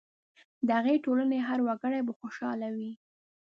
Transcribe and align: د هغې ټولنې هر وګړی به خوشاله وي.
د 0.67 0.69
هغې 0.79 0.95
ټولنې 1.05 1.39
هر 1.47 1.59
وګړی 1.67 1.99
به 2.07 2.13
خوشاله 2.19 2.67
وي. 2.75 2.91